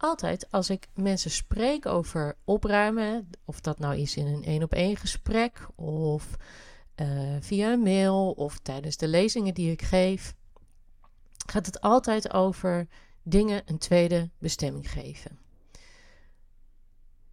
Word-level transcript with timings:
altijd 0.00 0.50
als 0.50 0.70
ik 0.70 0.88
mensen 0.94 1.30
spreek 1.30 1.86
over 1.86 2.36
opruimen, 2.44 3.30
of 3.44 3.60
dat 3.60 3.78
nou 3.78 3.96
is 3.96 4.16
in 4.16 4.26
een 4.26 4.44
één 4.44 4.62
op 4.62 4.72
één 4.72 4.96
gesprek 4.96 5.68
of 5.74 6.36
uh, 6.96 7.36
via 7.40 7.72
een 7.72 7.82
mail 7.82 8.30
of 8.30 8.58
tijdens 8.58 8.96
de 8.96 9.08
lezingen 9.08 9.54
die 9.54 9.70
ik 9.70 9.82
geef, 9.82 10.34
gaat 11.46 11.66
het 11.66 11.80
altijd 11.80 12.32
over 12.32 12.86
dingen 13.22 13.62
een 13.64 13.78
tweede 13.78 14.30
bestemming 14.38 14.90
geven. 14.90 15.38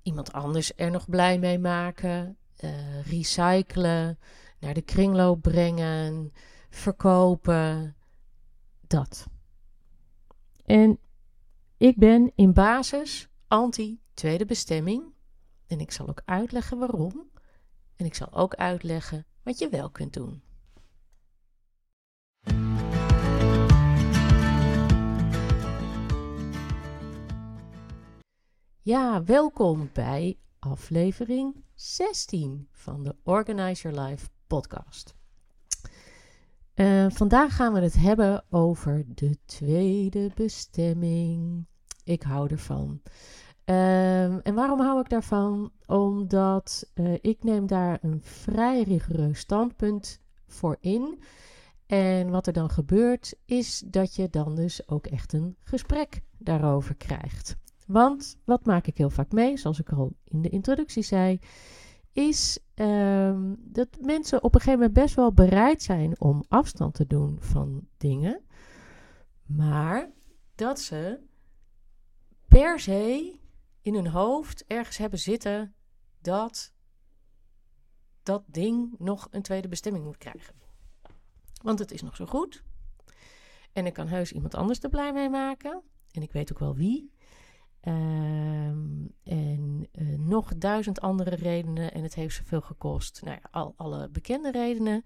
Iemand 0.02 0.34
anders 0.34 0.72
er 0.76 0.92
nog 0.92 1.10
blij 1.10 1.40
mee 1.40 1.60
maken, 1.60 2.38
uh, 2.60 3.06
recyclen, 3.06 4.20
naar 4.60 4.74
de 4.74 4.82
kringloop 4.82 5.42
brengen, 5.42 6.34
verkopen, 6.70 7.96
dat. 8.88 9.28
En 10.66 11.00
ik 11.78 11.98
ben 11.98 12.32
in 12.36 12.54
basis 12.54 13.30
anti-tweede 13.48 14.46
bestemming. 14.46 15.04
En 15.68 15.80
ik 15.80 15.92
zal 15.92 16.08
ook 16.08 16.22
uitleggen 16.26 16.78
waarom. 16.78 17.30
En 17.96 18.06
ik 18.06 18.16
zal 18.16 18.34
ook 18.34 18.56
uitleggen 18.56 19.26
wat 19.44 19.60
je 19.60 19.70
wel 19.70 19.90
kunt 19.90 20.14
doen. 20.14 20.42
Ja, 28.82 29.24
welkom 29.24 29.90
bij 29.94 30.38
aflevering 30.60 31.64
16 31.76 32.68
van 32.72 33.04
de 33.04 33.16
Organize 33.24 33.82
Your 33.82 34.02
Life 34.08 34.28
podcast. 34.48 35.16
Uh, 36.76 37.06
vandaag 37.10 37.56
gaan 37.56 37.74
we 37.74 37.80
het 37.80 37.96
hebben 37.96 38.44
over 38.50 39.06
de 39.08 39.38
tweede 39.46 40.32
bestemming. 40.36 41.66
Ik 42.08 42.24
hou 42.24 42.50
ervan. 42.50 43.02
Uh, 43.66 44.48
en 44.48 44.54
waarom 44.54 44.80
hou 44.80 45.00
ik 45.00 45.10
daarvan? 45.10 45.72
Omdat 45.86 46.92
uh, 46.96 47.14
ik 47.22 47.44
neem 47.44 47.68
daar 47.68 47.98
een 48.02 48.20
vrij 48.22 48.84
rigoureus 48.84 49.40
standpunt 49.40 50.22
voor 50.48 50.78
in. 50.80 51.20
En 51.86 52.30
wat 52.30 52.48
er 52.48 52.54
dan 52.54 52.70
gebeurt, 52.70 53.36
is 53.46 53.84
dat 53.86 54.16
je 54.16 54.30
dan 54.30 54.56
dus 54.56 54.90
ook 54.90 55.08
echt 55.08 55.34
een 55.34 55.56
gesprek 55.64 56.22
daarover 56.38 56.96
krijgt. 56.96 57.56
Want 57.88 58.38
wat 58.44 58.66
maak 58.66 58.88
ik 58.88 58.98
heel 58.98 59.10
vaak 59.10 59.32
mee, 59.32 59.58
zoals 59.58 59.80
ik 59.80 59.90
al 59.90 60.12
in 60.24 60.42
de 60.42 60.50
introductie 60.50 61.04
zei, 61.04 61.40
is 62.12 62.60
um, 62.76 63.56
dat 63.60 63.88
mensen 64.02 64.44
op 64.44 64.54
een 64.54 64.62
gegeven 64.62 64.80
moment 64.80 65.00
best 65.00 65.16
wel 65.16 65.34
bereid 65.34 65.84
zijn 65.84 66.22
om 66.22 66.44
afstand 66.48 66.94
te 66.94 67.08
doen 67.08 67.38
van 67.40 67.88
dingen, 67.98 68.42
maar 69.46 70.10
dat 70.56 70.80
ze 70.80 71.20
per 72.58 72.80
se 72.80 73.40
in 73.82 73.94
hun 73.94 74.08
hoofd 74.08 74.66
ergens 74.68 74.98
hebben 74.98 75.20
zitten 75.20 75.76
dat 76.22 76.74
dat 78.24 78.44
ding 78.48 78.96
nog 78.98 79.28
een 79.32 79.42
tweede 79.42 79.68
bestemming 79.68 80.06
moet 80.06 80.18
krijgen. 80.18 80.56
Want 81.62 81.80
het 81.80 81.92
is 81.92 82.02
nog 82.02 82.16
zo 82.16 82.26
goed. 82.26 82.64
En 83.74 83.86
ik 83.86 83.94
kan 83.94 84.08
heus 84.08 84.32
iemand 84.32 84.56
anders 84.56 84.84
er 84.84 84.90
blij 84.90 85.14
mee 85.14 85.30
maken. 85.30 85.82
En 86.12 86.22
ik 86.22 86.32
weet 86.32 86.52
ook 86.52 86.60
wel 86.60 86.76
wie. 86.76 87.12
Um, 87.82 89.14
en 89.24 89.88
uh, 89.92 90.18
nog 90.18 90.58
duizend 90.58 91.02
andere 91.02 91.36
redenen. 91.36 91.94
En 91.94 92.04
het 92.04 92.14
heeft 92.16 92.36
zoveel 92.36 92.62
gekost. 92.62 93.22
Nou 93.24 93.40
ja, 93.42 93.50
al, 93.52 93.74
alle 93.76 94.10
bekende 94.10 94.52
redenen. 94.52 95.04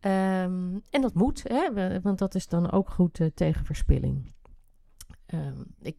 Um, 0.00 0.82
en 0.90 1.00
dat 1.00 1.14
moet, 1.14 1.42
hè, 1.48 2.00
want 2.00 2.18
dat 2.18 2.34
is 2.34 2.48
dan 2.48 2.70
ook 2.70 2.90
goed 2.90 3.18
uh, 3.18 3.28
tegen 3.34 3.64
verspilling. 3.64 4.34
Um, 5.26 5.64
ik 5.80 5.96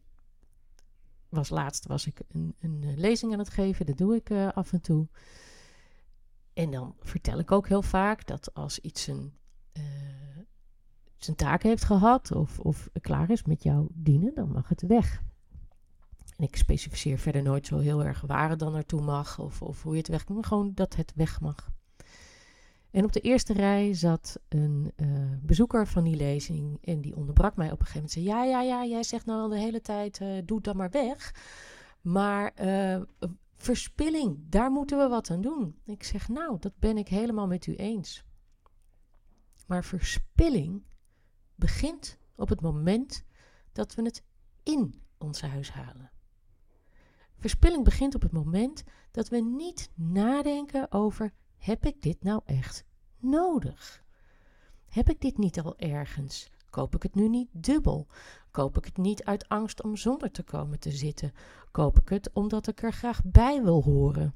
was 1.28 1.48
laatst 1.48 1.86
was 1.86 2.06
ik 2.06 2.20
een, 2.28 2.54
een, 2.60 2.82
eh, 2.82 2.96
lezing 2.96 3.32
aan 3.32 3.38
het 3.38 3.50
geven. 3.50 3.86
Dat 3.86 3.98
doe 3.98 4.14
ik 4.14 4.30
uh, 4.30 4.48
af 4.52 4.72
en 4.72 4.80
toe. 4.80 5.08
En 6.52 6.70
dan 6.70 6.94
vertel 7.00 7.38
ik 7.38 7.52
ook 7.52 7.68
heel 7.68 7.82
vaak 7.82 8.26
dat 8.26 8.54
als 8.54 8.78
iets 8.78 9.06
een, 9.06 9.32
uh, 9.72 9.82
zijn 11.16 11.36
taak 11.36 11.62
heeft 11.62 11.84
gehad 11.84 12.32
of, 12.32 12.58
of 12.58 12.88
klaar 13.00 13.30
is 13.30 13.42
met 13.42 13.62
jouw 13.62 13.88
dienen, 13.92 14.34
dan 14.34 14.52
mag 14.52 14.68
het 14.68 14.82
weg. 14.82 15.22
En 16.36 16.44
ik 16.44 16.56
specificeer 16.56 17.18
verder 17.18 17.42
nooit 17.42 17.66
zo 17.66 17.78
heel 17.78 18.04
erg 18.04 18.20
waar 18.20 18.50
het 18.50 18.58
dan 18.58 18.72
naartoe 18.72 19.02
mag 19.02 19.38
of, 19.38 19.62
of 19.62 19.82
hoe 19.82 19.92
je 19.92 19.98
het 19.98 20.08
weg 20.08 20.28
maar 20.28 20.44
gewoon 20.44 20.74
dat 20.74 20.96
het 20.96 21.12
weg 21.14 21.40
mag. 21.40 21.70
En 22.96 23.04
op 23.04 23.12
de 23.12 23.20
eerste 23.20 23.52
rij 23.52 23.94
zat 23.94 24.40
een 24.48 24.92
uh, 24.96 25.32
bezoeker 25.42 25.86
van 25.86 26.04
die 26.04 26.16
lezing 26.16 26.78
en 26.84 27.00
die 27.00 27.16
onderbrak 27.16 27.56
mij 27.56 27.72
op 27.72 27.80
een 27.80 27.86
gegeven 27.86 27.94
moment. 27.94 28.12
Zei, 28.12 28.24
ja, 28.24 28.44
ja, 28.44 28.62
ja, 28.62 28.84
jij 28.84 29.02
zegt 29.02 29.26
nou 29.26 29.40
al 29.40 29.48
de 29.48 29.58
hele 29.58 29.80
tijd, 29.80 30.20
uh, 30.20 30.38
doe 30.44 30.60
dat 30.60 30.74
maar 30.74 30.90
weg. 30.90 31.34
Maar 32.00 32.52
uh, 32.60 33.02
verspilling, 33.54 34.38
daar 34.48 34.70
moeten 34.70 34.98
we 34.98 35.08
wat 35.08 35.30
aan 35.30 35.40
doen. 35.40 35.78
Ik 35.84 36.02
zeg, 36.02 36.28
nou, 36.28 36.58
dat 36.58 36.78
ben 36.78 36.96
ik 36.96 37.08
helemaal 37.08 37.46
met 37.46 37.66
u 37.66 37.74
eens. 37.74 38.24
Maar 39.66 39.84
verspilling 39.84 40.82
begint 41.54 42.18
op 42.34 42.48
het 42.48 42.60
moment 42.60 43.24
dat 43.72 43.94
we 43.94 44.02
het 44.02 44.22
in 44.62 45.02
ons 45.18 45.40
huis 45.40 45.70
halen. 45.70 46.10
Verspilling 47.38 47.84
begint 47.84 48.14
op 48.14 48.22
het 48.22 48.32
moment 48.32 48.82
dat 49.10 49.28
we 49.28 49.40
niet 49.40 49.90
nadenken 49.94 50.92
over 50.92 51.32
heb 51.56 51.86
ik 51.86 52.02
dit 52.02 52.22
nou 52.22 52.40
echt 52.44 52.84
nodig? 53.18 54.04
Heb 54.88 55.08
ik 55.08 55.20
dit 55.20 55.38
niet 55.38 55.60
al 55.60 55.78
ergens? 55.78 56.50
Koop 56.70 56.94
ik 56.94 57.02
het 57.02 57.14
nu 57.14 57.28
niet 57.28 57.48
dubbel? 57.52 58.06
Koop 58.50 58.76
ik 58.76 58.84
het 58.84 58.96
niet 58.96 59.24
uit 59.24 59.48
angst 59.48 59.82
om 59.82 59.96
zonder 59.96 60.30
te 60.30 60.42
komen 60.42 60.78
te 60.78 60.90
zitten? 60.90 61.32
Koop 61.70 61.98
ik 61.98 62.08
het 62.08 62.30
omdat 62.32 62.68
ik 62.68 62.82
er 62.82 62.92
graag 62.92 63.20
bij 63.24 63.62
wil 63.62 63.82
horen? 63.82 64.34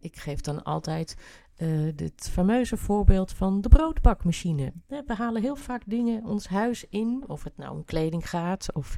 Ik 0.00 0.16
geef 0.16 0.40
dan 0.40 0.62
altijd 0.62 1.16
uh, 1.58 1.92
het 1.96 2.28
fameuze 2.30 2.76
voorbeeld 2.76 3.32
van 3.32 3.60
de 3.60 3.68
broodbakmachine. 3.68 4.72
we 4.86 5.14
halen 5.14 5.42
heel 5.42 5.56
vaak 5.56 5.82
dingen 5.86 6.24
ons 6.24 6.48
huis 6.48 6.88
in, 6.88 7.24
of 7.26 7.44
het 7.44 7.56
nou 7.56 7.70
om 7.72 7.84
kleding 7.84 8.28
gaat, 8.28 8.74
of 8.74 8.96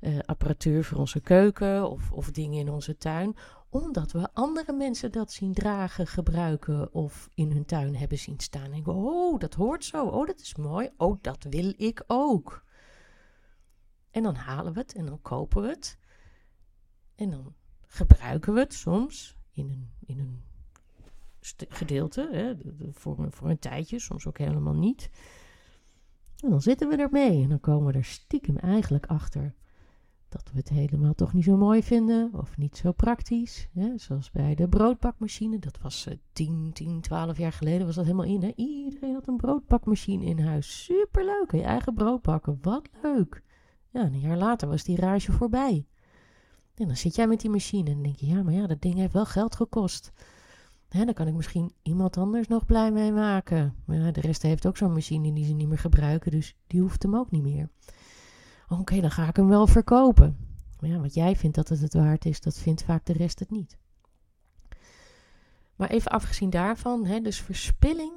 uh, 0.00 0.18
apparatuur 0.18 0.84
voor 0.84 0.98
onze 0.98 1.20
keuken, 1.20 1.90
of, 1.90 2.12
of 2.12 2.30
dingen 2.30 2.58
in 2.58 2.70
onze 2.70 2.96
tuin, 2.96 3.36
omdat 3.70 4.12
we 4.12 4.28
andere 4.32 4.72
mensen 4.72 5.12
dat 5.12 5.32
zien 5.32 5.52
dragen, 5.52 6.06
gebruiken 6.06 6.92
of 6.92 7.28
in 7.34 7.52
hun 7.52 7.64
tuin 7.64 7.96
hebben 7.96 8.18
zien 8.18 8.40
staan. 8.40 8.72
En 8.72 8.86
oh, 8.86 9.38
dat 9.38 9.54
hoort 9.54 9.84
zo. 9.84 10.06
Oh, 10.06 10.26
dat 10.26 10.40
is 10.40 10.54
mooi. 10.54 10.90
Oh, 10.96 11.18
dat 11.20 11.46
wil 11.50 11.72
ik 11.76 12.04
ook. 12.06 12.64
En 14.10 14.22
dan 14.22 14.34
halen 14.34 14.72
we 14.72 14.78
het 14.80 14.94
en 14.94 15.06
dan 15.06 15.22
kopen 15.22 15.62
we 15.62 15.68
het. 15.68 15.98
En 17.14 17.30
dan 17.30 17.54
gebruiken 17.86 18.54
we 18.54 18.60
het 18.60 18.74
soms 18.74 19.36
in 19.52 19.70
een, 19.70 19.90
in 20.06 20.18
een 20.18 20.42
gedeelte, 21.68 22.28
hè, 22.32 22.54
voor, 22.92 23.26
voor 23.30 23.50
een 23.50 23.58
tijdje, 23.58 23.98
soms 23.98 24.26
ook 24.26 24.38
helemaal 24.38 24.74
niet. 24.74 25.10
En 26.36 26.50
dan 26.50 26.62
zitten 26.62 26.88
we 26.88 26.96
ermee 26.96 27.42
en 27.42 27.48
dan 27.48 27.60
komen 27.60 27.92
we 27.92 27.98
er 27.98 28.04
stiekem 28.04 28.56
eigenlijk 28.56 29.06
achter 29.06 29.54
dat 30.30 30.50
we 30.52 30.58
het 30.58 30.68
helemaal 30.68 31.14
toch 31.14 31.32
niet 31.32 31.44
zo 31.44 31.56
mooi 31.56 31.82
vinden 31.82 32.30
of 32.32 32.56
niet 32.56 32.76
zo 32.76 32.92
praktisch. 32.92 33.68
Hè? 33.72 33.98
Zoals 33.98 34.30
bij 34.30 34.54
de 34.54 34.68
broodbakmachine. 34.68 35.58
Dat 35.58 35.78
was 35.82 36.06
uh, 36.08 36.14
10, 36.32 36.70
10, 36.72 37.00
12 37.00 37.38
jaar 37.38 37.52
geleden 37.52 37.86
was 37.86 37.94
dat 37.94 38.04
helemaal 38.04 38.26
in. 38.26 38.42
Hè? 38.42 38.52
Iedereen 38.56 39.14
had 39.14 39.28
een 39.28 39.36
broodbakmachine 39.36 40.24
in 40.24 40.38
huis. 40.38 40.84
Superleuk. 40.84 41.52
Je 41.52 41.62
eigen 41.62 41.94
brood 41.94 42.22
bakken. 42.22 42.58
Wat 42.62 42.88
leuk. 43.02 43.42
Ja, 43.90 44.02
een 44.04 44.20
jaar 44.20 44.36
later 44.36 44.68
was 44.68 44.84
die 44.84 44.96
rage 44.96 45.32
voorbij. 45.32 45.86
En 46.74 46.86
dan 46.86 46.96
zit 46.96 47.14
jij 47.14 47.26
met 47.26 47.40
die 47.40 47.50
machine 47.50 47.90
en 47.90 48.02
denk 48.02 48.16
je, 48.16 48.26
ja, 48.26 48.42
maar 48.42 48.54
ja, 48.54 48.66
dat 48.66 48.80
ding 48.82 48.94
heeft 48.94 49.12
wel 49.12 49.26
geld 49.26 49.56
gekost. 49.56 50.12
Hè, 50.88 51.04
dan 51.04 51.14
kan 51.14 51.26
ik 51.26 51.34
misschien 51.34 51.72
iemand 51.82 52.16
anders 52.16 52.48
nog 52.48 52.66
blij 52.66 52.92
mee 52.92 53.12
maken. 53.12 53.74
Maar 53.84 53.96
ja, 53.96 54.10
de 54.10 54.20
rest 54.20 54.42
heeft 54.42 54.66
ook 54.66 54.76
zo'n 54.76 54.92
machine 54.92 55.32
die 55.32 55.44
ze 55.44 55.52
niet 55.52 55.68
meer 55.68 55.78
gebruiken, 55.78 56.30
dus 56.30 56.56
die 56.66 56.80
hoeft 56.80 57.02
hem 57.02 57.16
ook 57.16 57.30
niet 57.30 57.42
meer. 57.42 57.68
Oké, 58.78 59.00
dan 59.00 59.10
ga 59.10 59.28
ik 59.28 59.36
hem 59.36 59.48
wel 59.48 59.66
verkopen. 59.66 60.36
Maar 60.80 60.90
ja, 60.90 60.98
wat 60.98 61.14
jij 61.14 61.36
vindt 61.36 61.56
dat 61.56 61.68
het 61.68 61.80
het 61.80 61.94
waard 61.94 62.24
is, 62.24 62.40
dat 62.40 62.58
vindt 62.58 62.82
vaak 62.82 63.06
de 63.06 63.12
rest 63.12 63.38
het 63.38 63.50
niet. 63.50 63.78
Maar 65.76 65.90
even 65.90 66.10
afgezien 66.10 66.50
daarvan, 66.50 67.04
hè, 67.04 67.20
dus 67.20 67.40
verspilling 67.40 68.12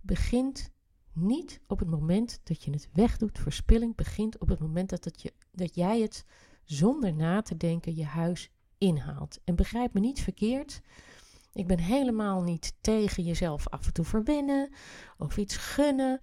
begint 0.00 0.70
niet 1.12 1.60
op 1.66 1.78
het 1.78 1.88
moment 1.88 2.40
dat 2.42 2.64
je 2.64 2.70
het 2.70 2.88
wegdoet. 2.92 3.38
Verspilling 3.38 3.94
begint 3.94 4.38
op 4.38 4.48
het 4.48 4.58
moment 4.58 4.90
dat, 4.90 5.04
het 5.04 5.22
je, 5.22 5.32
dat 5.52 5.74
jij 5.74 6.00
het 6.00 6.24
zonder 6.64 7.14
na 7.14 7.42
te 7.42 7.56
denken 7.56 7.96
je 7.96 8.04
huis 8.04 8.50
inhaalt. 8.78 9.40
En 9.44 9.56
begrijp 9.56 9.92
me 9.92 10.00
niet 10.00 10.20
verkeerd. 10.20 10.80
Ik 11.52 11.66
ben 11.66 11.78
helemaal 11.78 12.42
niet 12.42 12.74
tegen 12.80 13.22
jezelf 13.22 13.68
af 13.68 13.86
en 13.86 13.92
toe 13.92 14.04
verwennen 14.04 14.70
of 15.18 15.36
iets 15.36 15.56
gunnen 15.56 16.20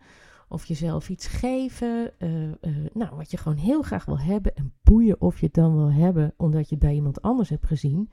of 0.51 0.65
jezelf 0.65 1.09
iets 1.09 1.27
geven. 1.27 2.13
Uh, 2.19 2.43
uh, 2.43 2.53
nou, 2.93 3.15
wat 3.15 3.31
je 3.31 3.37
gewoon 3.37 3.57
heel 3.57 3.81
graag 3.81 4.05
wil 4.05 4.19
hebben. 4.19 4.55
En 4.55 4.73
boeien 4.83 5.21
of 5.21 5.39
je 5.39 5.45
het 5.45 5.55
dan 5.55 5.75
wil 5.75 5.91
hebben 5.91 6.33
omdat 6.37 6.69
je 6.69 6.75
het 6.75 6.83
bij 6.83 6.93
iemand 6.93 7.21
anders 7.21 7.49
hebt 7.49 7.65
gezien. 7.65 8.11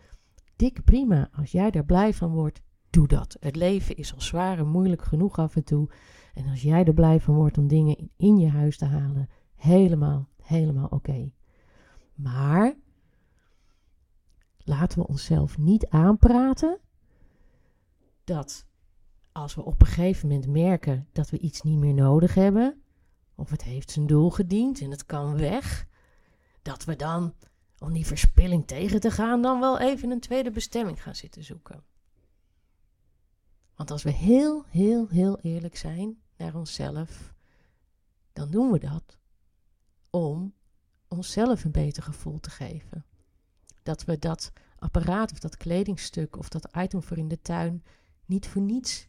Dik 0.56 0.85
prima. 0.85 1.29
Als 1.32 1.52
jij 1.52 1.70
daar 1.70 1.85
blij 1.85 2.14
van 2.14 2.31
wordt, 2.31 2.62
doe 2.90 3.08
dat. 3.08 3.37
Het 3.40 3.56
leven 3.56 3.96
is 3.96 4.14
al 4.14 4.20
zwaar 4.20 4.58
en 4.58 4.69
moeilijk 4.69 5.02
genoeg 5.02 5.38
af 5.38 5.56
en 5.56 5.64
toe. 5.64 5.90
En 6.35 6.49
als 6.49 6.62
jij 6.62 6.85
er 6.85 6.94
blij 6.94 7.20
van 7.20 7.35
wordt 7.35 7.58
om 7.58 7.69
dingen 7.69 8.11
in, 8.17 8.38
je 8.38 8.49
huis 8.49 8.79
te 8.79 8.85
halen, 8.85 9.29
helemaal, 9.55 10.29
helemaal 10.43 10.88
oké. 10.88 11.31
Maar 12.14 12.75
laten 14.58 14.99
we 14.99 15.06
onszelf 15.06 15.58
niet 15.58 15.88
aanpraten 15.88 16.79
dat 18.25 18.67
als 19.38 19.55
we 19.55 19.64
op 19.64 19.81
een 19.81 19.87
gegeven 19.87 20.29
moment 20.29 20.46
merken 20.46 21.08
dat 21.12 21.31
we 21.31 21.38
iets 21.38 21.62
niet 21.62 21.79
meer 21.79 21.94
nodig 21.94 22.35
hebben, 22.35 22.82
of 23.35 23.50
het 23.50 23.62
heeft 23.62 23.90
zijn 23.90 24.06
doel 24.06 24.31
gediend 24.31 24.81
en 24.81 24.90
het 24.90 25.06
kan 25.06 25.37
weg, 25.37 25.87
dat 26.62 26.85
we 26.85 26.96
dan, 26.96 27.35
om 27.79 27.93
die 27.93 28.06
verspilling 28.06 28.67
tegen 28.67 29.00
te 29.00 29.11
gaan, 29.11 29.43
dan 29.43 29.61
wel 29.61 29.79
even 29.79 30.11
een 30.11 30.20
tweede 30.20 30.50
bestemming 30.50 31.02
gaan 31.02 31.14
zitten 31.14 31.44
zoeken. 31.44 31.85
Want 33.75 33.90
als 33.90 34.02
we 34.02 34.11
heel, 34.11 34.64
heel, 34.69 35.08
heel 35.08 35.38
eerlijk 35.40 35.76
zijn 35.76 36.19
naar 36.37 36.55
onszelf, 36.55 37.35
dan 38.32 38.50
doen 38.50 38.70
we 38.70 38.79
dat 38.79 39.19
om 40.11 40.55
onszelf 41.08 41.64
een 41.64 41.70
beter 41.70 42.02
gevoel 42.02 42.40
te 42.40 42.50
geven. 42.50 43.05
Dat 43.82 44.05
we 44.05 44.19
dat 44.19 44.52
apparaat 44.79 45.32
of 45.32 45.38
dat 45.38 45.56
kledingstuk 45.56 46.37
of 46.37 46.49
dat 46.49 46.69
item 46.76 47.02
voor 47.02 47.17
in 47.17 47.29
de 47.29 47.40
tuin 47.40 47.85
niet 48.25 48.49
voor 48.49 48.62
niets 48.62 49.08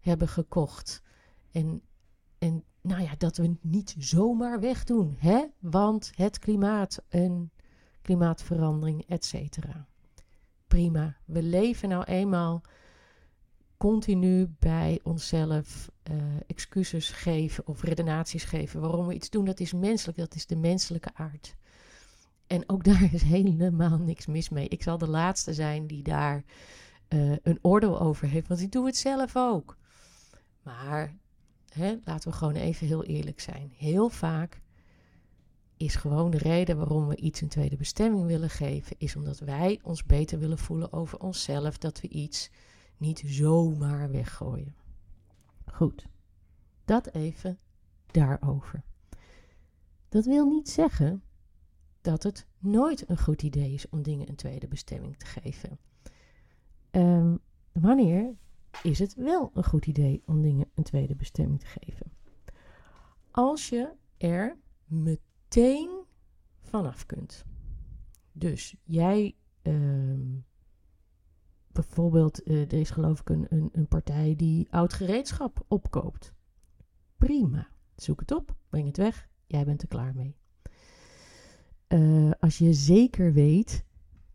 hebben 0.00 0.28
gekocht. 0.28 1.02
En, 1.50 1.82
en 2.38 2.64
nou 2.80 3.02
ja, 3.02 3.14
dat 3.18 3.36
we 3.36 3.42
het 3.42 3.64
niet 3.64 3.94
zomaar 3.98 4.60
wegdoen, 4.60 5.16
hè? 5.18 5.44
Want 5.58 6.12
het 6.14 6.38
klimaat 6.38 7.02
en 7.08 7.50
klimaatverandering, 8.02 9.04
et 9.06 9.24
cetera. 9.24 9.86
Prima. 10.66 11.16
We 11.24 11.42
leven 11.42 11.88
nou 11.88 12.04
eenmaal 12.04 12.62
continu 13.76 14.54
bij 14.58 15.00
onszelf 15.02 15.90
uh, 16.10 16.16
excuses 16.46 17.10
geven 17.10 17.66
of 17.66 17.82
redenaties 17.82 18.44
geven 18.44 18.80
waarom 18.80 19.06
we 19.06 19.14
iets 19.14 19.30
doen. 19.30 19.44
Dat 19.44 19.60
is 19.60 19.72
menselijk, 19.72 20.18
dat 20.18 20.34
is 20.34 20.46
de 20.46 20.56
menselijke 20.56 21.14
aard. 21.14 21.56
En 22.46 22.68
ook 22.68 22.84
daar 22.84 23.12
is 23.12 23.22
helemaal 23.22 23.98
niks 23.98 24.26
mis 24.26 24.48
mee. 24.48 24.68
Ik 24.68 24.82
zal 24.82 24.98
de 24.98 25.08
laatste 25.08 25.54
zijn 25.54 25.86
die 25.86 26.02
daar 26.02 26.44
uh, 27.08 27.36
een 27.42 27.58
oordeel 27.62 28.00
over 28.00 28.28
heeft, 28.28 28.48
want 28.48 28.60
ik 28.60 28.72
doe 28.72 28.86
het 28.86 28.96
zelf 28.96 29.36
ook. 29.36 29.76
Maar 30.70 31.16
hè, 31.68 31.96
laten 32.04 32.30
we 32.30 32.36
gewoon 32.36 32.54
even 32.54 32.86
heel 32.86 33.04
eerlijk 33.04 33.40
zijn. 33.40 33.72
Heel 33.76 34.08
vaak 34.08 34.60
is 35.76 35.94
gewoon 35.94 36.30
de 36.30 36.38
reden 36.38 36.76
waarom 36.76 37.06
we 37.06 37.16
iets 37.16 37.40
een 37.40 37.48
tweede 37.48 37.76
bestemming 37.76 38.26
willen 38.26 38.50
geven, 38.50 38.96
is 38.98 39.16
omdat 39.16 39.38
wij 39.38 39.80
ons 39.82 40.04
beter 40.04 40.38
willen 40.38 40.58
voelen 40.58 40.92
over 40.92 41.18
onszelf, 41.18 41.78
dat 41.78 42.00
we 42.00 42.08
iets 42.08 42.50
niet 42.96 43.22
zomaar 43.26 44.10
weggooien. 44.10 44.74
Goed, 45.72 46.06
dat 46.84 47.06
even 47.06 47.58
daarover. 48.06 48.82
Dat 50.08 50.24
wil 50.24 50.48
niet 50.48 50.68
zeggen 50.68 51.22
dat 52.00 52.22
het 52.22 52.46
nooit 52.58 53.08
een 53.08 53.18
goed 53.18 53.42
idee 53.42 53.72
is 53.72 53.88
om 53.88 54.02
dingen 54.02 54.28
een 54.28 54.36
tweede 54.36 54.68
bestemming 54.68 55.16
te 55.16 55.26
geven. 55.26 55.78
Um, 56.90 57.40
wanneer 57.72 58.36
is 58.82 58.98
het 58.98 59.14
wel 59.14 59.50
een 59.54 59.64
goed 59.64 59.86
idee 59.86 60.22
om 60.26 60.42
dingen 60.42 60.70
een 60.74 60.82
tweede 60.82 61.14
bestemming 61.14 61.60
te 61.60 61.66
geven? 61.66 62.12
Als 63.30 63.68
je 63.68 63.92
er 64.16 64.56
meteen 64.86 66.04
vanaf 66.60 67.06
kunt. 67.06 67.44
Dus 68.32 68.76
jij, 68.84 69.36
uh, 69.62 70.38
bijvoorbeeld, 71.72 72.46
uh, 72.46 72.60
er 72.60 72.72
is 72.72 72.90
geloof 72.90 73.20
ik 73.20 73.28
een, 73.28 73.46
een, 73.48 73.68
een 73.72 73.88
partij 73.88 74.34
die 74.36 74.72
oud 74.72 74.92
gereedschap 74.92 75.64
opkoopt. 75.68 76.34
Prima. 77.16 77.68
Zoek 77.96 78.20
het 78.20 78.32
op, 78.32 78.56
breng 78.68 78.86
het 78.86 78.96
weg, 78.96 79.28
jij 79.46 79.64
bent 79.64 79.82
er 79.82 79.88
klaar 79.88 80.14
mee. 80.14 80.36
Uh, 81.88 82.30
als 82.40 82.58
je 82.58 82.72
zeker 82.72 83.32
weet 83.32 83.84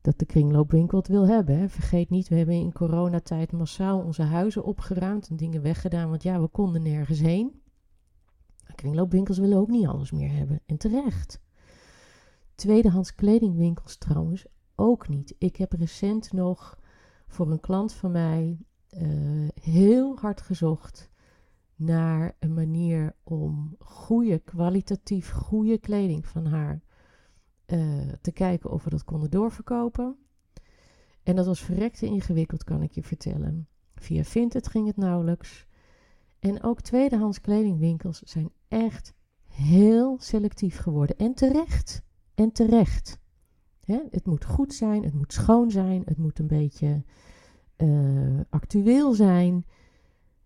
dat 0.06 0.20
de 0.20 0.26
kringloopwinkel 0.26 0.98
het 0.98 1.08
wil 1.08 1.28
hebben. 1.28 1.58
Hè. 1.58 1.70
Vergeet 1.70 2.10
niet, 2.10 2.28
we 2.28 2.36
hebben 2.36 2.56
in 2.56 2.74
coronatijd 2.74 3.52
massaal 3.52 4.00
onze 4.00 4.22
huizen 4.22 4.64
opgeruimd 4.64 5.30
en 5.30 5.36
dingen 5.36 5.62
weggedaan, 5.62 6.10
want 6.10 6.24
ja, 6.24 6.42
we 6.42 6.48
konden 6.48 6.84
nergens 6.84 7.20
heen. 7.20 7.62
Kringloopwinkels 8.76 9.38
willen 9.38 9.58
ook 9.58 9.70
niet 9.70 9.88
alles 9.88 10.12
meer 10.12 10.32
hebben. 10.32 10.62
En 10.66 10.78
terecht. 10.78 11.42
Tweedehands 12.56 13.16
kledingwinkels 13.16 13.98
trouwens 13.98 14.46
ook 14.76 15.08
niet. 15.08 15.36
Ik 15.38 15.56
heb 15.56 15.74
recent 15.74 16.32
nog 16.32 16.80
voor 17.28 17.52
een 17.52 17.60
klant 17.60 17.94
van 17.94 18.12
mij 18.12 18.58
uh, 18.90 19.48
heel 19.62 20.18
hard 20.18 20.42
gezocht 20.42 21.10
naar 21.76 22.36
een 22.40 22.54
manier 22.54 23.16
om 23.24 23.76
goede, 23.80 24.40
kwalitatief 24.40 25.32
goede 25.32 25.78
kleding 25.78 26.26
van 26.26 26.46
haar 26.46 26.82
uh, 27.68 28.12
te 28.22 28.32
kijken 28.32 28.72
of 28.72 28.84
we 28.84 28.90
dat 28.90 29.04
konden 29.04 29.32
doorverkopen. 29.32 30.16
En 31.24 31.36
dat 31.36 31.46
was 31.46 31.62
verrekte 31.62 32.06
ingewikkeld, 32.06 32.64
kan 32.64 32.82
ik 32.82 32.92
je 32.92 33.04
vertellen. 33.04 33.68
Via 33.96 34.24
Vinted 34.24 34.68
ging 34.68 34.88
het 34.88 34.98
nauwelijks. 34.98 35.66
En 36.40 36.64
ook 36.64 36.82
tweedehands 36.82 37.42
kledingwinkels 37.42 38.22
zijn 38.22 38.52
echt 38.68 39.14
heel 39.46 40.18
selectief 40.20 40.78
geworden. 40.78 41.18
En 41.18 41.34
terecht. 41.34 42.04
En 42.36 42.52
terecht. 42.52 43.20
Hè? 43.86 44.00
Het 44.10 44.26
moet 44.26 44.46
goed 44.46 44.74
zijn, 44.74 45.04
het 45.04 45.14
moet 45.14 45.34
schoon 45.34 45.72
zijn, 45.72 46.02
het 46.06 46.18
moet 46.18 46.40
een 46.40 46.48
beetje 46.48 47.04
uh, 47.78 48.40
actueel 48.50 49.14
zijn. 49.14 49.66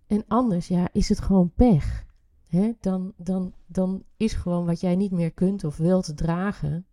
En 0.08 0.24
anders, 0.28 0.68
ja, 0.68 0.90
is 0.92 1.10
het 1.10 1.20
gewoon 1.20 1.52
pech. 1.56 2.06
Hè? 2.48 2.72
Dan, 2.80 3.14
dan, 3.18 3.54
dan 3.68 4.04
is 4.18 4.34
gewoon 4.34 4.66
wat 4.66 4.80
jij 4.80 4.96
niet 4.96 5.12
meer 5.12 5.32
kunt 5.32 5.64
of 5.64 5.78
wilt 5.78 6.18
dragen, 6.18 6.86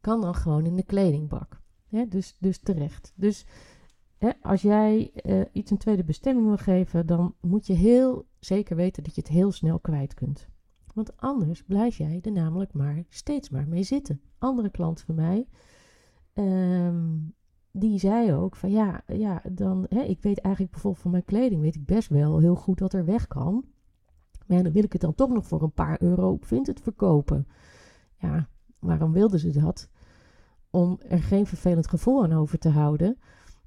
kan 0.00 0.20
dan 0.20 0.34
gewoon 0.34 0.66
in 0.66 0.76
de 0.76 0.84
kledingbak. 0.84 1.60
Dus, 2.08 2.36
dus 2.38 2.58
terecht. 2.58 3.12
Dus 3.14 3.46
als 4.42 4.62
jij 4.62 5.10
uh, 5.22 5.40
iets 5.52 5.70
een 5.70 5.78
tweede 5.78 6.04
bestemming 6.04 6.46
wil 6.46 6.56
geven, 6.56 7.06
dan 7.06 7.34
moet 7.40 7.66
je 7.66 7.72
heel 7.72 8.26
zeker 8.38 8.76
weten 8.76 9.02
dat 9.02 9.14
je 9.14 9.20
het 9.20 9.30
heel 9.30 9.52
snel 9.52 9.78
kwijt 9.78 10.14
kunt. 10.14 10.48
Want 10.94 11.16
anders 11.16 11.62
blijf 11.64 11.96
jij 11.96 12.18
er 12.22 12.32
namelijk 12.32 12.72
maar 12.72 13.04
steeds 13.08 13.50
maar 13.50 13.68
mee 13.68 13.82
zitten. 13.82 14.20
Andere 14.38 14.70
klant 14.70 15.00
van 15.00 15.14
mij, 15.14 15.46
um, 16.34 17.34
die 17.72 17.98
zei 17.98 18.34
ook 18.34 18.56
van 18.56 18.70
ja, 18.70 19.02
ja 19.06 19.42
dan, 19.52 19.88
ik 19.88 20.22
weet 20.22 20.38
eigenlijk 20.38 20.72
bijvoorbeeld 20.72 21.02
van 21.02 21.10
mijn 21.10 21.24
kleding, 21.24 21.60
weet 21.60 21.74
ik 21.74 21.84
best 21.86 22.08
wel 22.08 22.38
heel 22.38 22.54
goed 22.54 22.80
wat 22.80 22.92
er 22.92 23.04
weg 23.04 23.26
kan. 23.26 23.64
Maar 24.46 24.62
dan 24.62 24.72
wil 24.72 24.84
ik 24.84 24.92
het 24.92 25.00
dan 25.00 25.14
toch 25.14 25.30
nog 25.30 25.46
voor 25.46 25.62
een 25.62 25.72
paar 25.72 26.02
euro 26.02 26.30
op 26.30 26.48
het 26.48 26.80
verkopen. 26.80 27.46
Ja, 28.16 28.48
waarom 28.80 29.12
wilden 29.12 29.38
ze 29.38 29.50
dat? 29.50 29.88
Om 30.70 31.00
er 31.08 31.22
geen 31.22 31.46
vervelend 31.46 31.88
gevoel 31.88 32.22
aan 32.22 32.32
over 32.32 32.58
te 32.58 32.68
houden 32.68 33.18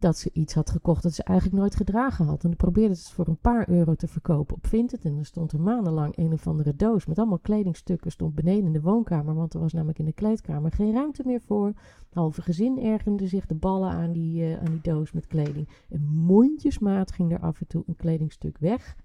dat 0.04 0.18
ze 0.18 0.30
iets 0.34 0.54
had 0.54 0.70
gekocht 0.70 1.04
dat 1.04 1.14
ze 1.14 1.24
eigenlijk 1.24 1.60
nooit 1.60 1.76
gedragen 1.76 2.26
had. 2.26 2.44
En 2.44 2.50
dan 2.50 2.58
probeerde 2.58 2.96
ze 2.96 3.04
het 3.04 3.12
voor 3.12 3.28
een 3.28 3.38
paar 3.38 3.70
euro 3.70 3.96
te 3.96 4.08
verkopen 4.08 4.56
op 4.56 4.68
Vinted. 4.68 5.06
En 5.06 5.18
er 5.18 5.26
stond 5.26 5.52
er 5.52 5.62
maandenlang 5.62 6.18
een 6.18 6.34
of 6.34 6.48
andere 6.48 6.76
doos 6.76 7.06
met 7.06 7.18
allemaal 7.18 7.40
kledingstukken. 7.40 8.12
Stond 8.12 8.36
beneden 8.36 8.66
in 8.66 8.74
de 8.74 8.82
woonkamer, 8.82 9.36
want 9.36 9.54
er 9.54 9.60
was 9.60 9.74
namelijk 9.74 10.00
in 10.00 10.06
de 10.06 10.14
kleedkamer 10.14 10.72
geen 10.72 10.94
ruimte 10.94 11.24
meer 11.26 11.42
voor. 11.42 11.74
Halve 12.14 12.42
gezin 12.42 12.80
ergerde 12.80 13.28
zich 13.28 13.46
de 13.46 13.56
ballen 13.56 13.90
aan 13.90 14.12
die, 14.12 14.44
uh, 14.44 14.60
aan 14.60 14.72
die 14.72 14.82
doos 14.82 15.12
met 15.12 15.28
kleding. 15.28 15.70
En 15.90 16.02
mondjesmaat 16.04 17.12
ging 17.12 17.32
er 17.32 17.40
af 17.40 17.60
en 17.60 17.68
toe 17.68 17.84
een 17.88 17.96
kledingstuk 17.96 18.58
weg. 18.58 18.96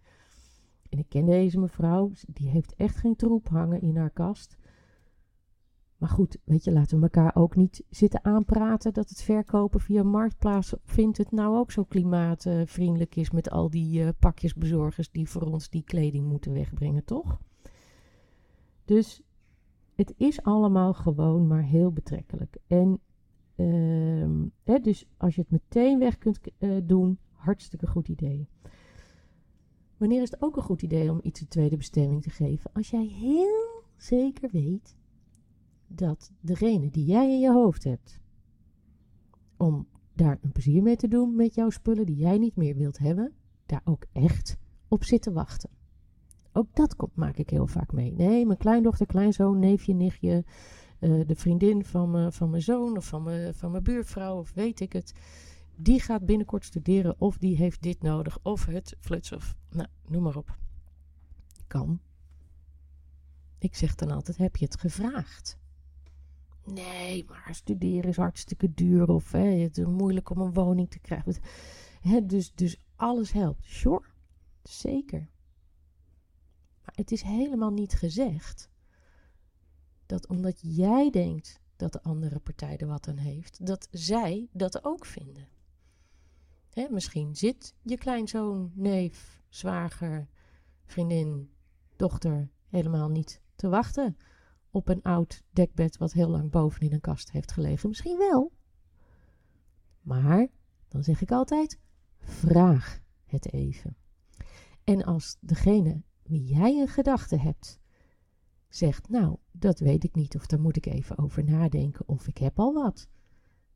En 0.89 0.99
ik 0.99 1.09
ken 1.09 1.27
deze 1.27 1.59
mevrouw, 1.59 2.11
die 2.27 2.49
heeft 2.49 2.75
echt 2.77 2.97
geen 2.97 3.17
troep 3.17 3.49
hangen 3.49 3.81
in 3.81 3.97
haar 3.97 4.11
kast. 4.11 4.58
Maar 5.99 6.09
goed, 6.09 6.39
weet 6.45 6.65
je, 6.65 6.73
laten 6.73 6.97
we 6.97 7.03
elkaar 7.03 7.37
ook 7.37 7.57
niet 7.57 7.85
zitten 7.91 8.25
aanpraten 8.25 8.93
dat 8.93 9.09
het 9.09 9.23
verkopen 9.23 9.81
via 9.81 10.03
Marktplaats 10.03 10.75
vindt 10.85 11.19
het 11.19 11.31
nou 11.33 11.57
ook 11.57 11.71
zo 11.73 11.85
klimaatvriendelijk 11.85 13.17
is 13.17 13.31
met 13.31 13.51
al 13.51 13.71
die 13.71 14.03
uh, 14.03 14.09
pakjesbezorgers 14.19 15.11
die 15.11 15.29
voor 15.29 15.43
ons 15.43 15.71
die 15.71 15.83
kleding 15.83 16.27
moeten 16.27 16.53
wegbrengen, 16.53 17.05
toch? 17.05 17.41
Dus 18.85 19.23
het 19.95 20.15
is 20.17 20.43
allemaal 20.43 20.95
gewoon 20.95 21.47
maar 21.47 21.63
heel 21.63 21.93
betrekkelijk. 21.93 22.57
En 22.67 23.01
uh, 23.57 24.47
hè, 24.63 24.79
dus 24.79 25.07
als 25.17 25.35
je 25.35 25.41
het 25.41 25.51
meteen 25.51 25.99
weg 25.99 26.19
kunt 26.19 26.41
uh, 26.59 26.77
doen, 26.85 27.19
hartstikke 27.33 27.87
goed 27.87 28.09
idee. 28.09 28.49
Wanneer 29.97 30.23
is 30.23 30.31
het 30.31 30.43
ook 30.43 30.57
een 30.57 30.63
goed 30.63 30.83
idee 30.83 31.11
om 31.11 31.21
iets 31.23 31.41
een 31.41 31.49
tweede 31.49 31.77
bestemming 31.77 32.23
te 32.23 32.31
geven? 32.31 32.71
Als 32.73 32.91
jij 32.91 33.07
heel 33.07 33.83
zeker 33.97 34.49
weet 34.53 34.98
dat 35.89 36.33
degene 36.41 36.91
die 36.91 37.05
jij 37.05 37.31
in 37.31 37.41
je 37.41 37.53
hoofd 37.53 37.85
hebt, 37.85 38.21
om 39.57 39.87
daar 40.15 40.39
een 40.43 40.53
plezier 40.53 40.83
mee 40.83 40.97
te 40.97 41.09
doen 41.09 41.37
met 41.37 41.55
jouw 41.55 41.71
spullen 41.71 42.07
die 42.07 42.17
jij 42.17 42.39
niet 42.39 42.57
meer 42.57 42.77
wilt 42.77 42.99
hebben, 42.99 43.33
daar 43.67 43.83
ook 43.85 44.05
echt 44.13 44.57
op 44.89 45.05
zit 45.05 45.23
te 45.23 45.33
wachten. 45.33 45.71
Ook 46.53 46.75
dat 46.75 46.97
maak 47.15 47.37
ik 47.37 47.51
heel 47.51 47.67
vaak 47.67 47.93
mee. 47.93 48.13
Nee, 48.13 48.47
mijn 48.47 48.59
kleindochter, 48.59 49.07
kleinzoon, 49.07 49.59
neefje, 49.59 49.95
nichtje, 49.95 50.45
uh, 51.01 51.27
de 51.27 51.37
vriendin 51.37 51.85
van, 51.85 52.33
van 52.33 52.51
mijn 52.51 52.63
zoon 52.63 52.97
of 52.97 53.07
van, 53.07 53.53
van 53.55 53.71
mijn 53.71 53.83
buurvrouw 53.83 54.39
of 54.39 54.53
weet 54.53 54.81
ik 54.81 54.93
het. 54.93 55.13
Die 55.77 56.01
gaat 56.01 56.27
binnenkort 56.27 56.65
studeren 56.65 57.21
of 57.21 57.39
die 57.39 57.57
heeft 57.57 57.83
dit 57.83 58.03
nodig 58.03 58.39
of 58.43 58.67
het 58.67 58.97
fluts 59.01 59.33
of 59.33 59.57
nou, 59.71 59.89
noem 60.07 60.23
maar 60.23 60.37
op. 60.37 60.59
Kan. 61.67 62.01
Ik 63.59 63.75
zeg 63.75 63.95
dan 63.95 64.11
altijd, 64.11 64.37
heb 64.37 64.57
je 64.57 64.65
het 64.65 64.81
gevraagd? 64.81 65.59
Nee, 66.73 67.25
maar 67.25 67.55
studeren 67.55 68.11
is 68.11 68.17
hartstikke 68.17 68.75
duur 68.75 69.09
of 69.09 69.33
hè, 69.33 69.39
het 69.39 69.79
is 69.79 69.85
moeilijk 69.85 70.31
om 70.31 70.41
een 70.41 70.53
woning 70.53 70.91
te 70.91 70.99
krijgen. 70.99 71.35
Hè, 72.01 72.27
dus, 72.27 72.55
dus 72.55 72.81
alles 72.97 73.33
helpt. 73.33 73.65
Sure, 73.65 74.05
zeker. 74.63 75.31
Maar 76.85 76.95
het 76.95 77.13
is 77.13 77.23
helemaal 77.23 77.73
niet 77.73 77.93
gezegd 77.93 78.71
dat 80.07 80.29
omdat 80.29 80.59
jij 80.61 81.11
denkt 81.11 81.61
dat 81.77 81.93
de 81.93 82.03
andere 82.03 82.39
partij 82.39 82.77
er 82.77 82.87
wat 82.87 83.09
aan 83.09 83.17
heeft, 83.17 83.67
dat 83.67 83.89
zij 83.91 84.49
dat 84.53 84.85
ook 84.85 85.07
vinden. 85.07 85.49
Hè, 86.71 86.87
misschien 86.91 87.37
zit 87.37 87.75
je 87.83 87.99
kleinzoon, 87.99 88.73
neef, 88.75 89.43
zwager, 89.49 90.29
vriendin, 90.85 91.51
dochter 91.97 92.51
helemaal 92.69 93.09
niet 93.09 93.41
te 93.55 93.69
wachten 93.69 94.17
op 94.71 94.89
een 94.89 95.03
oud 95.03 95.43
dekbed 95.51 95.97
wat 95.97 96.13
heel 96.13 96.29
lang 96.29 96.51
bovenin 96.51 96.93
een 96.93 97.01
kast 97.01 97.31
heeft 97.31 97.53
gelegen. 97.53 97.89
Misschien 97.89 98.19
wel. 98.19 98.53
Maar 100.01 100.49
dan 100.89 101.05
zeg 101.05 101.23
ik 101.23 101.33
altijd: 101.33 101.79
vraag 102.19 103.01
het 103.25 103.53
even. 103.53 103.97
En 104.85 105.05
als 105.05 105.37
degene 105.41 106.03
wie 106.23 106.45
jij 106.45 106.81
een 106.81 106.89
gedachte 106.89 107.37
hebt 107.37 107.79
zegt: 108.69 109.09
Nou, 109.09 109.37
dat 109.53 109.79
weet 109.79 110.05
ik 110.05 110.15
niet, 110.15 110.37
of 110.37 110.47
daar 110.47 110.61
moet 110.61 110.77
ik 110.77 110.87
even 110.87 111.19
over 111.19 111.45
nadenken, 111.45 112.09
of 112.09 112.27
ik 112.27 112.39
heb 112.39 112.59
al 112.59 112.73
wat, 112.73 113.09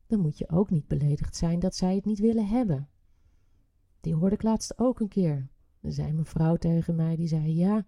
dan 0.07 0.19
moet 0.19 0.37
je 0.37 0.49
ook 0.49 0.69
niet 0.69 0.87
beledigd 0.87 1.35
zijn 1.35 1.59
dat 1.59 1.75
zij 1.75 1.95
het 1.95 2.05
niet 2.05 2.19
willen 2.19 2.47
hebben. 2.47 2.89
Die 4.01 4.15
hoorde 4.15 4.35
ik 4.35 4.43
laatst 4.43 4.79
ook 4.79 4.99
een 4.99 5.07
keer. 5.07 5.49
Er 5.81 5.91
zei 5.91 6.13
mijn 6.13 6.25
vrouw 6.25 6.55
tegen 6.55 6.95
mij: 6.95 7.15
Die 7.15 7.27
zei: 7.27 7.55
Ja 7.55 7.85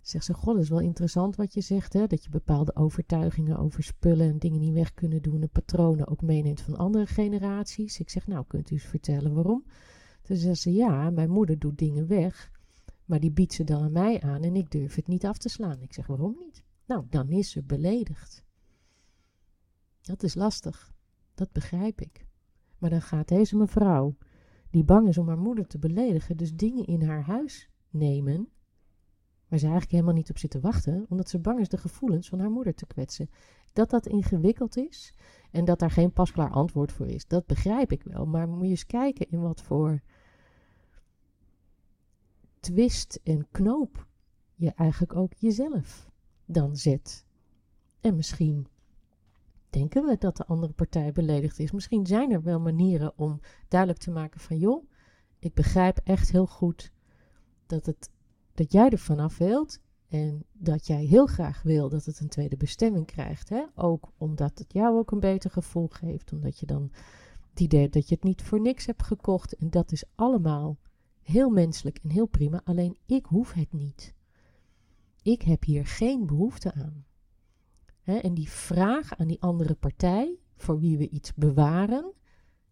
Zegt 0.00 0.24
ze, 0.24 0.34
god, 0.34 0.58
is 0.58 0.68
wel 0.68 0.80
interessant 0.80 1.36
wat 1.36 1.54
je 1.54 1.60
zegt, 1.60 1.92
hè? 1.92 2.06
dat 2.06 2.24
je 2.24 2.30
bepaalde 2.30 2.76
overtuigingen 2.76 3.58
over 3.58 3.82
spullen 3.82 4.30
en 4.30 4.38
dingen 4.38 4.60
niet 4.60 4.74
weg 4.74 4.94
kunnen 4.94 5.22
doen 5.22 5.42
en 5.42 5.50
patronen 5.50 6.08
ook 6.08 6.22
meeneemt 6.22 6.60
van 6.60 6.76
andere 6.76 7.06
generaties. 7.06 7.98
Ik 7.98 8.10
zeg, 8.10 8.26
nou, 8.26 8.44
kunt 8.46 8.70
u 8.70 8.74
eens 8.74 8.84
vertellen 8.84 9.34
waarom? 9.34 9.64
Toen 10.22 10.36
zegt 10.36 10.60
ze, 10.60 10.72
ja, 10.72 11.10
mijn 11.10 11.30
moeder 11.30 11.58
doet 11.58 11.78
dingen 11.78 12.06
weg, 12.06 12.50
maar 13.04 13.20
die 13.20 13.30
biedt 13.30 13.52
ze 13.52 13.64
dan 13.64 13.82
aan 13.82 13.92
mij 13.92 14.20
aan 14.20 14.42
en 14.42 14.56
ik 14.56 14.70
durf 14.70 14.94
het 14.94 15.06
niet 15.06 15.26
af 15.26 15.38
te 15.38 15.48
slaan. 15.48 15.82
Ik 15.82 15.92
zeg, 15.92 16.06
waarom 16.06 16.36
niet? 16.38 16.64
Nou, 16.86 17.04
dan 17.10 17.28
is 17.28 17.50
ze 17.50 17.62
beledigd. 17.62 18.44
Dat 20.00 20.22
is 20.22 20.34
lastig, 20.34 20.94
dat 21.34 21.52
begrijp 21.52 22.00
ik. 22.00 22.26
Maar 22.78 22.90
dan 22.90 23.02
gaat 23.02 23.28
deze 23.28 23.56
mevrouw, 23.56 24.16
die 24.70 24.84
bang 24.84 25.08
is 25.08 25.18
om 25.18 25.28
haar 25.28 25.38
moeder 25.38 25.66
te 25.66 25.78
beledigen, 25.78 26.36
dus 26.36 26.54
dingen 26.54 26.86
in 26.86 27.02
haar 27.02 27.22
huis 27.22 27.70
nemen 27.90 28.48
Waar 29.48 29.58
ze 29.58 29.64
eigenlijk 29.64 29.90
helemaal 29.90 30.14
niet 30.14 30.30
op 30.30 30.38
zit 30.38 30.50
te 30.50 30.60
wachten, 30.60 31.06
omdat 31.08 31.28
ze 31.28 31.38
bang 31.38 31.60
is 31.60 31.68
de 31.68 31.78
gevoelens 31.78 32.28
van 32.28 32.38
haar 32.38 32.50
moeder 32.50 32.74
te 32.74 32.86
kwetsen. 32.86 33.30
Dat 33.72 33.90
dat 33.90 34.06
ingewikkeld 34.06 34.76
is 34.76 35.14
en 35.50 35.64
dat 35.64 35.78
daar 35.78 35.90
geen 35.90 36.12
pasklaar 36.12 36.50
antwoord 36.50 36.92
voor 36.92 37.06
is, 37.06 37.26
dat 37.26 37.46
begrijp 37.46 37.92
ik 37.92 38.02
wel. 38.02 38.26
Maar 38.26 38.48
moet 38.48 38.64
je 38.64 38.68
eens 38.68 38.86
kijken 38.86 39.30
in 39.30 39.40
wat 39.40 39.62
voor 39.62 40.02
twist 42.60 43.20
en 43.24 43.46
knoop 43.50 44.06
je 44.54 44.72
eigenlijk 44.74 45.16
ook 45.16 45.32
jezelf 45.32 46.10
dan 46.44 46.76
zet. 46.76 47.26
En 48.00 48.16
misschien 48.16 48.66
denken 49.70 50.04
we 50.04 50.16
dat 50.18 50.36
de 50.36 50.46
andere 50.46 50.72
partij 50.72 51.12
beledigd 51.12 51.58
is. 51.58 51.72
Misschien 51.72 52.06
zijn 52.06 52.32
er 52.32 52.42
wel 52.42 52.60
manieren 52.60 53.12
om 53.16 53.40
duidelijk 53.68 54.00
te 54.00 54.10
maken 54.10 54.40
van 54.40 54.58
joh, 54.58 54.90
ik 55.38 55.54
begrijp 55.54 56.00
echt 56.04 56.30
heel 56.30 56.46
goed 56.46 56.92
dat 57.66 57.86
het 57.86 58.10
dat 58.58 58.72
jij 58.72 58.88
er 58.88 58.98
vanaf 58.98 59.38
wilt 59.38 59.80
en 60.08 60.44
dat 60.52 60.86
jij 60.86 61.04
heel 61.04 61.26
graag 61.26 61.62
wil 61.62 61.88
dat 61.88 62.04
het 62.04 62.20
een 62.20 62.28
tweede 62.28 62.56
bestemming 62.56 63.06
krijgt. 63.06 63.48
Hè? 63.48 63.64
Ook 63.74 64.12
omdat 64.16 64.58
het 64.58 64.72
jou 64.72 64.98
ook 64.98 65.10
een 65.10 65.20
beter 65.20 65.50
gevoel 65.50 65.88
geeft, 65.88 66.32
omdat 66.32 66.58
je 66.58 66.66
dan 66.66 66.90
het 67.50 67.60
idee 67.60 67.88
dat 67.88 68.08
je 68.08 68.14
het 68.14 68.24
niet 68.24 68.42
voor 68.42 68.60
niks 68.60 68.86
hebt 68.86 69.02
gekocht. 69.02 69.56
En 69.56 69.70
dat 69.70 69.92
is 69.92 70.04
allemaal 70.14 70.78
heel 71.22 71.50
menselijk 71.50 71.98
en 72.02 72.10
heel 72.10 72.26
prima, 72.26 72.60
alleen 72.64 72.96
ik 73.06 73.24
hoef 73.24 73.52
het 73.52 73.72
niet. 73.72 74.14
Ik 75.22 75.42
heb 75.42 75.64
hier 75.64 75.86
geen 75.86 76.26
behoefte 76.26 76.74
aan. 76.74 77.04
En 78.02 78.34
die 78.34 78.50
vraag 78.50 79.16
aan 79.16 79.28
die 79.28 79.40
andere 79.40 79.74
partij, 79.74 80.38
voor 80.56 80.80
wie 80.80 80.98
we 80.98 81.08
iets 81.08 81.34
bewaren, 81.34 82.12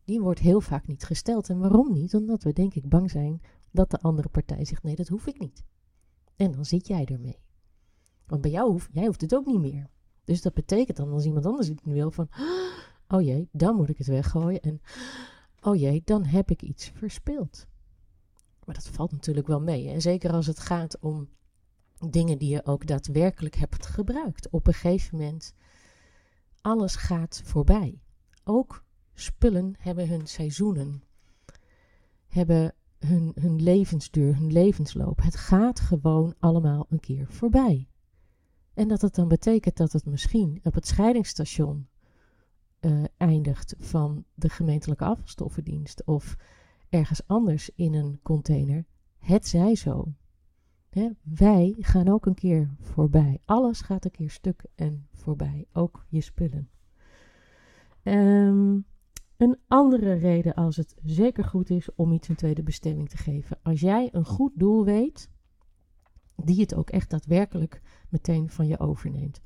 die 0.04 0.20
wordt 0.20 0.40
heel 0.40 0.60
vaak 0.60 0.86
niet 0.86 1.04
gesteld. 1.04 1.48
En 1.48 1.58
waarom 1.58 1.92
niet? 1.92 2.14
Omdat 2.14 2.42
we 2.42 2.52
denk 2.52 2.74
ik 2.74 2.88
bang 2.88 3.10
zijn 3.10 3.40
dat 3.70 3.90
de 3.90 4.00
andere 4.00 4.28
partij 4.28 4.64
zegt: 4.64 4.82
nee, 4.82 4.94
dat 4.94 5.08
hoef 5.08 5.26
ik 5.26 5.38
niet. 5.38 5.64
En 6.36 6.52
dan 6.52 6.64
zit 6.64 6.86
jij 6.86 7.04
ermee. 7.04 7.38
Want 8.26 8.40
bij 8.40 8.50
jou 8.50 8.70
hoeft, 8.70 8.88
jij 8.92 9.06
hoeft 9.06 9.20
het 9.20 9.34
ook 9.34 9.46
niet 9.46 9.60
meer. 9.60 9.90
Dus 10.24 10.42
dat 10.42 10.54
betekent 10.54 10.96
dan 10.96 11.12
als 11.12 11.24
iemand 11.24 11.46
anders 11.46 11.68
het 11.68 11.80
wil 11.84 12.10
van, 12.10 12.28
oh 13.08 13.22
jee, 13.22 13.48
dan 13.52 13.76
moet 13.76 13.88
ik 13.88 13.98
het 13.98 14.06
weggooien. 14.06 14.60
En 14.60 14.80
oh 15.60 15.76
jee, 15.76 16.02
dan 16.04 16.24
heb 16.24 16.50
ik 16.50 16.62
iets 16.62 16.90
verspeeld. 16.94 17.66
Maar 18.64 18.74
dat 18.74 18.88
valt 18.88 19.12
natuurlijk 19.12 19.46
wel 19.46 19.60
mee. 19.60 19.88
En 19.88 20.00
zeker 20.00 20.32
als 20.32 20.46
het 20.46 20.58
gaat 20.58 20.98
om 20.98 21.28
dingen 22.08 22.38
die 22.38 22.48
je 22.48 22.64
ook 22.64 22.86
daadwerkelijk 22.86 23.54
hebt 23.54 23.86
gebruikt. 23.86 24.50
Op 24.50 24.66
een 24.66 24.74
gegeven 24.74 25.18
moment, 25.18 25.54
alles 26.60 26.96
gaat 26.96 27.42
voorbij. 27.44 28.00
Ook 28.44 28.84
spullen 29.14 29.74
hebben 29.78 30.08
hun 30.08 30.26
seizoenen. 30.26 31.02
Hebben 32.26 32.74
hun, 33.06 33.32
hun 33.40 33.62
levensduur, 33.62 34.36
hun 34.36 34.52
levensloop. 34.52 35.22
Het 35.22 35.36
gaat 35.36 35.80
gewoon 35.80 36.34
allemaal 36.38 36.86
een 36.88 37.00
keer 37.00 37.26
voorbij. 37.28 37.88
En 38.74 38.88
dat 38.88 39.00
het 39.00 39.14
dan 39.14 39.28
betekent 39.28 39.76
dat 39.76 39.92
het 39.92 40.04
misschien 40.04 40.60
op 40.62 40.74
het 40.74 40.86
scheidingsstation 40.86 41.88
uh, 42.80 43.04
eindigt 43.16 43.74
van 43.78 44.24
de 44.34 44.48
gemeentelijke 44.48 45.04
afvalstoffendienst 45.04 46.04
of 46.04 46.36
ergens 46.88 47.26
anders 47.26 47.70
in 47.74 47.94
een 47.94 48.20
container. 48.22 48.84
Het 49.18 49.46
zij 49.46 49.74
zo. 49.74 50.12
wij 51.22 51.76
gaan 51.78 52.08
ook 52.08 52.26
een 52.26 52.34
keer 52.34 52.74
voorbij. 52.80 53.40
Alles 53.44 53.80
gaat 53.80 54.04
een 54.04 54.10
keer 54.10 54.30
stuk 54.30 54.64
en 54.74 55.06
voorbij. 55.12 55.66
Ook 55.72 56.06
je 56.08 56.20
spullen. 56.20 56.68
Um, 58.02 58.86
een 59.36 59.58
andere 59.68 60.12
reden 60.12 60.54
als 60.54 60.76
het 60.76 60.94
zeker 61.04 61.44
goed 61.44 61.70
is 61.70 61.94
om 61.94 62.12
iets 62.12 62.28
een 62.28 62.36
tweede 62.36 62.62
bestemming 62.62 63.08
te 63.08 63.16
geven. 63.16 63.58
Als 63.62 63.80
jij 63.80 64.08
een 64.12 64.24
goed 64.24 64.52
doel 64.54 64.84
weet, 64.84 65.30
die 66.36 66.60
het 66.60 66.74
ook 66.74 66.90
echt 66.90 67.10
daadwerkelijk 67.10 67.80
meteen 68.08 68.50
van 68.50 68.66
je 68.66 68.78
overneemt. 68.78 69.40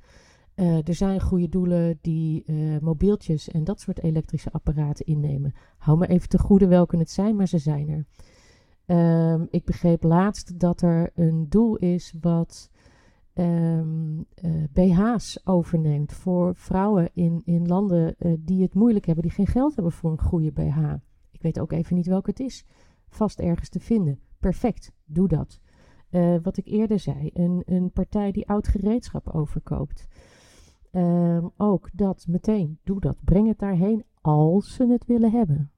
Uh, 0.56 0.88
er 0.88 0.94
zijn 0.94 1.20
goede 1.20 1.48
doelen 1.48 1.98
die 2.00 2.42
uh, 2.46 2.78
mobieltjes 2.78 3.48
en 3.48 3.64
dat 3.64 3.80
soort 3.80 4.02
elektrische 4.02 4.52
apparaten 4.52 5.06
innemen. 5.06 5.54
Hou 5.78 5.98
me 5.98 6.06
even 6.06 6.28
te 6.28 6.38
goede 6.38 6.66
welke 6.66 6.96
het 6.96 7.10
zijn, 7.10 7.36
maar 7.36 7.48
ze 7.48 7.58
zijn 7.58 7.88
er. 7.88 8.06
Um, 9.34 9.46
ik 9.50 9.64
begreep 9.64 10.02
laatst 10.02 10.58
dat 10.58 10.82
er 10.82 11.10
een 11.14 11.46
doel 11.48 11.76
is 11.76 12.14
wat 12.20 12.70
um, 13.34 14.26
uh, 14.44 14.64
BH's 14.72 15.40
overneemt 15.44 16.12
voor 16.12 16.54
vrouwen 16.54 17.10
in, 17.12 17.42
in 17.44 17.66
landen 17.66 18.14
uh, 18.18 18.32
die 18.38 18.62
het 18.62 18.74
moeilijk 18.74 19.06
hebben, 19.06 19.24
die 19.24 19.32
geen 19.32 19.46
geld 19.46 19.74
hebben 19.74 19.92
voor 19.92 20.10
een 20.10 20.20
goede 20.20 20.52
BH. 20.52 20.94
Ik 21.30 21.42
weet 21.42 21.60
ook 21.60 21.72
even 21.72 21.96
niet 21.96 22.06
welke 22.06 22.30
het 22.30 22.40
is. 22.40 22.64
Vast 23.08 23.38
ergens 23.38 23.68
te 23.68 23.80
vinden. 23.80 24.20
Perfect, 24.38 24.92
doe 25.04 25.28
dat. 25.28 25.60
Uh, 26.10 26.36
wat 26.42 26.56
ik 26.56 26.66
eerder 26.66 26.98
zei, 26.98 27.30
een, 27.32 27.62
een 27.66 27.90
partij 27.90 28.32
die 28.32 28.48
oud 28.48 28.68
gereedschap 28.68 29.28
overkoopt. 29.28 30.08
Um, 30.92 31.50
ook 31.56 31.88
dat 31.92 32.26
meteen, 32.28 32.78
doe 32.84 33.00
dat. 33.00 33.16
Breng 33.24 33.48
het 33.48 33.58
daarheen 33.58 34.04
als 34.20 34.74
ze 34.74 34.86
het 34.86 35.06
willen 35.06 35.30
hebben. 35.30 35.70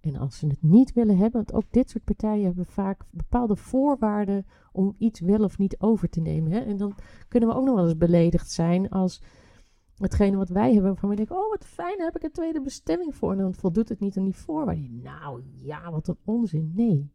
En 0.00 0.16
als 0.16 0.38
ze 0.38 0.46
het 0.46 0.62
niet 0.62 0.92
willen 0.92 1.16
hebben, 1.16 1.44
want 1.44 1.52
ook 1.52 1.72
dit 1.72 1.90
soort 1.90 2.04
partijen 2.04 2.44
hebben 2.44 2.66
vaak 2.66 3.04
bepaalde 3.10 3.56
voorwaarden 3.56 4.46
om 4.72 4.94
iets 4.98 5.20
wel 5.20 5.44
of 5.44 5.58
niet 5.58 5.80
over 5.80 6.08
te 6.08 6.20
nemen. 6.20 6.52
Hè? 6.52 6.58
En 6.58 6.76
dan 6.76 6.94
kunnen 7.28 7.48
we 7.48 7.54
ook 7.54 7.64
nog 7.64 7.74
wel 7.74 7.84
eens 7.84 7.96
beledigd 7.96 8.50
zijn 8.50 8.88
als 8.88 9.22
hetgene 9.96 10.36
wat 10.36 10.48
wij 10.48 10.72
hebben, 10.72 10.90
waarvan 10.90 11.08
we 11.08 11.16
denken: 11.16 11.36
oh 11.36 11.50
wat 11.50 11.64
fijn, 11.64 12.00
heb 12.00 12.16
ik 12.16 12.22
een 12.22 12.32
tweede 12.32 12.60
bestemming 12.60 13.14
voor. 13.14 13.32
En 13.32 13.38
dan 13.38 13.54
voldoet 13.54 13.88
het 13.88 14.00
niet 14.00 14.16
aan 14.16 14.24
die 14.24 14.36
voorwaarden. 14.36 15.00
Nou 15.02 15.42
ja, 15.54 15.90
wat 15.90 16.08
een 16.08 16.18
onzin. 16.24 16.72
Nee, 16.74 17.12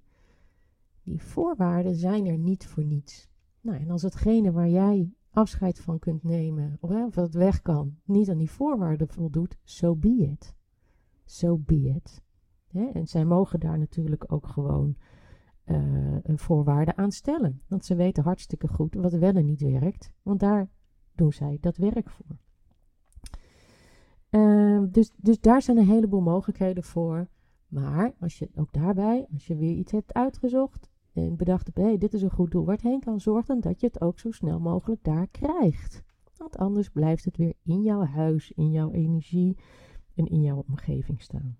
die 1.03 1.23
voorwaarden 1.23 1.95
zijn 1.95 2.25
er 2.25 2.37
niet 2.37 2.67
voor 2.67 2.85
niets. 2.85 3.29
Nou, 3.61 3.79
en 3.79 3.89
als 3.89 4.01
hetgene 4.01 4.51
waar 4.51 4.69
jij 4.69 5.13
afscheid 5.29 5.79
van 5.79 5.99
kunt 5.99 6.23
nemen, 6.23 6.77
of, 6.79 6.89
hè, 6.89 7.05
of 7.05 7.33
weg 7.33 7.61
kan, 7.61 7.97
niet 8.03 8.29
aan 8.29 8.37
die 8.37 8.51
voorwaarden 8.51 9.07
voldoet, 9.07 9.57
so 9.63 9.95
be 9.95 10.29
it. 10.31 10.55
So 11.25 11.57
be 11.57 11.93
it. 11.95 12.23
En 12.75 13.07
zij 13.07 13.25
mogen 13.25 13.59
daar 13.59 13.77
natuurlijk 13.77 14.31
ook 14.31 14.47
gewoon 14.47 14.95
uh, 15.65 16.17
een 16.23 16.39
voorwaarde 16.39 16.95
aan 16.95 17.11
stellen. 17.11 17.61
Want 17.67 17.85
ze 17.85 17.95
weten 17.95 18.23
hartstikke 18.23 18.67
goed 18.67 18.93
wat 18.93 19.13
wel 19.13 19.33
en 19.33 19.45
niet 19.45 19.61
werkt. 19.61 20.11
Want 20.21 20.39
daar 20.39 20.69
doen 21.15 21.33
zij 21.33 21.57
dat 21.61 21.77
werk 21.77 22.09
voor. 22.09 22.37
Uh, 24.29 24.83
dus, 24.89 25.11
dus 25.15 25.39
daar 25.39 25.61
zijn 25.61 25.77
een 25.77 25.87
heleboel 25.87 26.21
mogelijkheden 26.21 26.83
voor. 26.83 27.27
Maar 27.67 28.13
als 28.19 28.39
je 28.39 28.49
ook 28.55 28.73
daarbij, 28.73 29.27
als 29.33 29.47
je 29.47 29.55
weer 29.55 29.75
iets 29.75 29.91
hebt 29.91 30.13
uitgezocht 30.13 30.89
en 31.13 31.35
bedacht 31.35 31.69
hebt, 31.73 31.99
dit 31.99 32.13
is 32.13 32.21
een 32.21 32.31
goed 32.31 32.51
doel 32.51 32.65
waar 32.65 32.75
het 32.75 32.83
heen 32.83 32.99
kan, 32.99 33.19
zorg 33.19 33.45
dan 33.45 33.59
dat 33.59 33.79
je 33.79 33.87
het 33.87 34.01
ook 34.01 34.19
zo 34.19 34.31
snel 34.31 34.59
mogelijk 34.59 35.03
daar 35.03 35.27
krijgt. 35.27 36.03
Want 36.37 36.57
anders 36.57 36.89
blijft 36.89 37.25
het 37.25 37.37
weer 37.37 37.53
in 37.63 37.81
jouw 37.81 38.03
huis, 38.03 38.51
in 38.51 38.71
jouw 38.71 38.91
energie 38.91 39.57
en 40.15 40.25
in 40.25 40.41
jouw 40.41 40.63
omgeving 40.67 41.21
staan. 41.21 41.57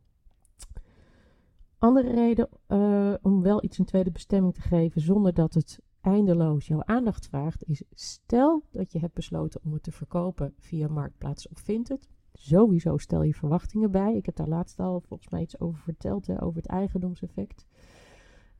Andere 1.85 2.11
reden 2.11 2.49
uh, 2.67 3.13
om 3.21 3.41
wel 3.41 3.63
iets 3.63 3.77
een 3.77 3.85
tweede 3.85 4.11
bestemming 4.11 4.53
te 4.53 4.61
geven 4.61 5.01
zonder 5.01 5.33
dat 5.33 5.53
het 5.53 5.79
eindeloos 6.01 6.67
jouw 6.67 6.83
aandacht 6.83 7.27
vraagt, 7.27 7.63
is 7.63 7.83
stel 7.91 8.63
dat 8.71 8.91
je 8.91 8.99
hebt 8.99 9.13
besloten 9.13 9.61
om 9.63 9.73
het 9.73 9.83
te 9.83 9.91
verkopen 9.91 10.53
via 10.59 10.87
Marktplaats 10.87 11.47
of 11.47 11.59
Vinted. 11.59 12.09
Sowieso 12.33 12.97
stel 12.97 13.23
je 13.23 13.33
verwachtingen 13.33 13.91
bij. 13.91 14.15
Ik 14.15 14.25
heb 14.25 14.35
daar 14.35 14.47
laatst 14.47 14.79
al 14.79 15.01
volgens 15.01 15.29
mij 15.29 15.41
iets 15.41 15.59
over 15.59 15.79
verteld, 15.79 16.41
over 16.41 16.55
het 16.55 16.65
eigendomseffect. 16.65 17.65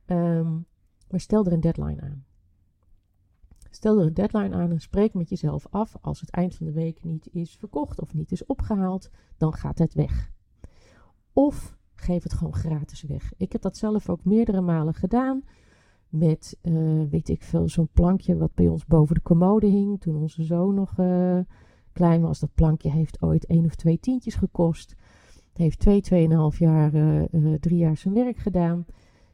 Um, 0.06 0.66
maar 1.10 1.20
stel 1.20 1.46
er 1.46 1.54
een 1.54 1.62
deadline 1.62 2.02
aan. 2.02 2.26
Stel 3.70 4.00
er 4.00 4.06
een 4.06 4.14
deadline 4.14 4.56
aan 4.56 4.72
en 4.72 4.80
spreek 4.80 5.14
met 5.14 5.30
jezelf 5.30 5.68
af. 5.70 5.96
Als 6.02 6.20
het 6.20 6.30
eind 6.30 6.56
van 6.56 6.66
de 6.66 6.72
week 6.72 7.04
niet 7.04 7.30
is 7.32 7.56
verkocht 7.56 8.02
of 8.02 8.14
niet 8.14 8.32
is 8.32 8.46
opgehaald, 8.46 9.10
dan 9.38 9.54
gaat 9.54 9.78
het 9.78 9.94
weg. 9.94 10.32
Of 11.34 11.78
geef 11.96 12.24
het 12.24 12.34
gewoon 12.34 12.54
gratis 12.54 13.04
weg. 13.04 13.34
Ik 13.38 13.52
heb 13.52 13.62
dat 13.62 13.78
zelf 13.78 14.10
ook 14.10 14.24
meerdere 14.24 14.62
malen 14.62 14.94
gedaan. 14.94 15.44
Met, 16.10 16.58
uh, 16.62 17.04
weet 17.10 17.30
ik 17.30 17.44
veel, 17.44 17.70
zo'n 17.70 17.90
plankje 17.94 18.38
wat 18.38 18.54
bij 18.54 18.68
ons 18.68 18.86
boven 18.86 19.16
de 19.16 19.22
commode 19.22 19.68
hing. 19.68 20.02
Toen 20.02 20.16
onze 20.16 20.44
zoon 20.44 20.76
nog 20.76 20.98
uh, 21.00 21.40
klein 21.92 22.22
was. 22.22 22.40
Dat 22.40 22.54
plankje 22.54 22.92
heeft 22.92 23.22
ooit 23.22 23.46
één 23.46 23.66
of 23.66 23.76
twee 23.76 24.00
tientjes 24.00 24.36
gekost. 24.36 24.90
Het 25.50 25.58
heeft 25.58 25.80
twee, 25.80 26.02
tweeënhalf 26.02 26.60
jaar, 26.60 26.94
uh, 26.94 27.54
drie 27.60 27.78
jaar 27.78 27.98
zijn 27.98 28.14
werk 28.14 28.38
gedaan. 28.38 28.86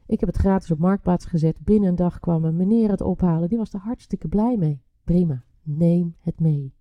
Ik 0.06 0.20
heb 0.20 0.28
het 0.28 0.38
gratis 0.38 0.70
op 0.70 0.78
marktplaats 0.78 1.24
gezet. 1.24 1.60
Binnen 1.64 1.88
een 1.88 1.94
dag 1.94 2.20
kwam 2.20 2.44
een 2.44 2.56
meneer 2.56 2.90
het 2.90 3.00
ophalen. 3.00 3.48
Die 3.48 3.58
was 3.58 3.72
er 3.72 3.80
hartstikke 3.80 4.28
blij 4.28 4.56
mee. 4.56 4.82
Prima, 5.04 5.42
neem 5.62 6.16
het 6.20 6.40
mee. 6.40 6.74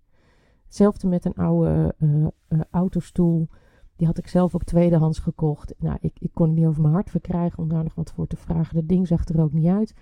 Hetzelfde 0.66 1.08
met 1.08 1.26
een 1.26 1.36
oude 1.36 1.96
autostoel. 2.72 3.48
Die 4.02 4.10
had 4.10 4.20
ik 4.20 4.28
zelf 4.28 4.56
ook 4.56 4.64
tweedehands 4.64 5.20
gekocht. 5.20 5.74
Nou, 5.78 5.98
ik, 6.02 6.20
ik 6.20 6.30
kon 6.34 6.48
het 6.48 6.58
niet 6.58 6.66
over 6.66 6.82
mijn 6.82 6.94
hart 6.94 7.10
verkrijgen 7.10 7.60
om 7.60 7.70
daar 7.70 7.84
nog 7.84 7.96
wat 7.96 8.12
voor 8.12 8.28
te 8.28 8.36
vragen. 8.36 8.76
Dat 8.76 8.88
ding 8.88 9.08
zag 9.08 9.28
er 9.28 9.42
ook 9.42 9.52
niet 9.52 9.68
uit. 9.68 9.94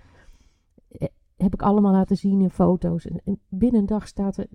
Eh, 0.88 1.08
heb 1.36 1.54
ik 1.54 1.62
allemaal 1.62 1.92
laten 1.92 2.16
zien 2.16 2.40
in 2.40 2.50
foto's. 2.50 3.06
En, 3.06 3.40
binnen 3.48 3.80
een 3.80 3.86
dag 3.86 4.06
staat 4.06 4.36
er 4.36 4.46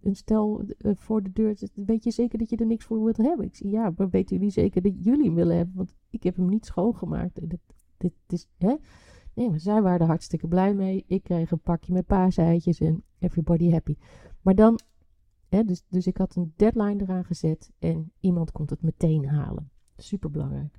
een 0.00 0.16
stel 0.16 0.64
voor 0.78 1.22
de 1.22 1.32
deur. 1.32 1.58
Weet 1.74 2.04
je 2.04 2.10
zeker 2.10 2.38
dat 2.38 2.50
je 2.50 2.56
er 2.56 2.66
niks 2.66 2.84
voor 2.84 3.02
wilt 3.02 3.16
hebben? 3.16 3.46
Ik 3.46 3.56
zeg, 3.56 3.70
ja, 3.70 3.92
maar 3.96 4.08
weten 4.08 4.36
jullie 4.36 4.52
zeker 4.52 4.82
dat 4.82 5.04
jullie 5.04 5.24
hem 5.24 5.34
willen 5.34 5.56
hebben? 5.56 5.76
Want 5.76 5.94
ik 6.10 6.22
heb 6.22 6.36
hem 6.36 6.48
niet 6.48 6.66
schoongemaakt. 6.66 7.38
En 7.38 7.48
dit 7.96 8.12
is, 8.28 8.48
hè? 8.58 8.74
Nee, 9.34 9.50
maar 9.50 9.60
zij 9.60 9.82
waren 9.82 10.00
er 10.00 10.06
hartstikke 10.06 10.48
blij 10.48 10.74
mee. 10.74 11.04
Ik 11.06 11.22
kreeg 11.22 11.50
een 11.50 11.60
pakje 11.60 11.92
met 11.92 12.06
paaseitjes 12.06 12.80
en 12.80 13.02
everybody 13.18 13.70
happy. 13.70 13.96
Maar 14.42 14.54
dan, 14.54 14.78
dus, 15.62 15.84
dus 15.88 16.06
ik 16.06 16.16
had 16.16 16.36
een 16.36 16.52
deadline 16.56 17.02
eraan 17.02 17.24
gezet 17.24 17.70
en 17.78 18.12
iemand 18.20 18.52
komt 18.52 18.70
het 18.70 18.82
meteen 18.82 19.28
halen. 19.28 19.70
Super 19.96 20.30
belangrijk. 20.30 20.78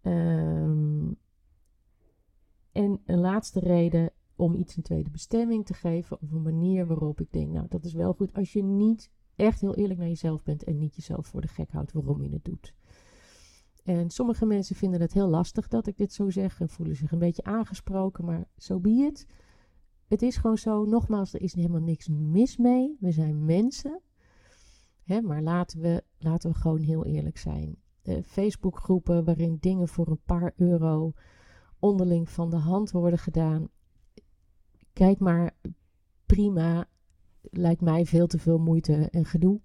Ehm, 0.00 1.12
en 2.72 3.00
een 3.04 3.20
laatste 3.20 3.60
reden 3.60 4.12
om 4.36 4.54
iets 4.54 4.76
een 4.76 4.82
tweede 4.82 5.10
bestemming 5.10 5.66
te 5.66 5.74
geven, 5.74 6.20
of 6.20 6.32
een 6.32 6.42
manier 6.42 6.86
waarop 6.86 7.20
ik 7.20 7.32
denk, 7.32 7.52
nou 7.52 7.66
dat 7.68 7.84
is 7.84 7.94
wel 7.94 8.12
goed 8.12 8.34
als 8.34 8.52
je 8.52 8.62
niet 8.62 9.10
echt 9.36 9.60
heel 9.60 9.74
eerlijk 9.74 9.98
naar 9.98 10.08
jezelf 10.08 10.42
bent 10.42 10.64
en 10.64 10.78
niet 10.78 10.94
jezelf 10.94 11.26
voor 11.26 11.40
de 11.40 11.48
gek 11.48 11.70
houdt 11.70 11.92
waarom 11.92 12.22
je 12.22 12.30
het 12.30 12.44
doet. 12.44 12.74
En 13.84 14.10
sommige 14.10 14.46
mensen 14.46 14.76
vinden 14.76 15.00
het 15.00 15.12
heel 15.12 15.28
lastig 15.28 15.68
dat 15.68 15.86
ik 15.86 15.96
dit 15.96 16.12
zo 16.12 16.30
zeg 16.30 16.60
en 16.60 16.68
voelen 16.68 16.96
zich 16.96 17.12
een 17.12 17.18
beetje 17.18 17.44
aangesproken, 17.44 18.24
maar 18.24 18.38
zo 18.56 18.74
so 18.74 18.80
be. 18.80 19.12
Het 20.06 20.22
is 20.22 20.36
gewoon 20.36 20.58
zo, 20.58 20.84
nogmaals, 20.84 21.34
er 21.34 21.40
is 21.40 21.54
helemaal 21.54 21.80
niks 21.80 22.08
mis 22.08 22.56
mee. 22.56 22.96
We 23.00 23.12
zijn 23.12 23.44
mensen. 23.44 24.00
Hè, 25.02 25.20
maar 25.20 25.42
laten 25.42 25.80
we, 25.80 26.04
laten 26.18 26.50
we 26.50 26.56
gewoon 26.56 26.80
heel 26.80 27.04
eerlijk 27.04 27.38
zijn. 27.38 27.76
Uh, 28.04 28.22
Facebookgroepen 28.22 29.24
waarin 29.24 29.56
dingen 29.60 29.88
voor 29.88 30.08
een 30.08 30.22
paar 30.24 30.52
euro 30.56 31.12
onderling 31.78 32.28
van 32.30 32.50
de 32.50 32.56
hand 32.56 32.90
worden 32.90 33.18
gedaan. 33.18 33.68
Kijk 34.92 35.18
maar, 35.18 35.56
prima. 36.26 36.88
Lijkt 37.40 37.80
mij 37.80 38.06
veel 38.06 38.26
te 38.26 38.38
veel 38.38 38.58
moeite 38.58 39.08
en 39.10 39.24
gedoe. 39.24 39.60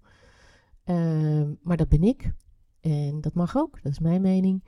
Uh, 0.84 1.48
maar 1.62 1.76
dat 1.76 1.88
ben 1.88 2.02
ik. 2.02 2.32
En 2.80 3.20
dat 3.20 3.34
mag 3.34 3.56
ook, 3.56 3.82
dat 3.82 3.92
is 3.92 3.98
mijn 3.98 4.22
mening. 4.22 4.64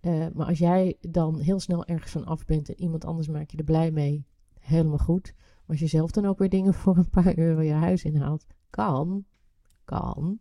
Uh, 0.00 0.26
maar 0.34 0.46
als 0.46 0.58
jij 0.58 0.96
dan 1.00 1.40
heel 1.40 1.60
snel 1.60 1.84
ergens 1.84 2.12
van 2.12 2.24
af 2.24 2.44
bent 2.44 2.68
en 2.68 2.80
iemand 2.80 3.04
anders 3.04 3.28
maak 3.28 3.50
je 3.50 3.56
er 3.56 3.64
blij 3.64 3.90
mee, 3.90 4.26
helemaal 4.64 4.98
goed. 4.98 5.34
Als 5.66 5.78
je 5.78 5.86
zelf 5.86 6.10
dan 6.10 6.26
ook 6.26 6.38
weer 6.38 6.48
dingen 6.48 6.74
voor 6.74 6.96
een 6.96 7.10
paar 7.10 7.38
euro 7.38 7.60
je 7.60 7.72
huis 7.72 8.04
inhaalt, 8.04 8.46
kan, 8.70 9.24
kan. 9.84 10.40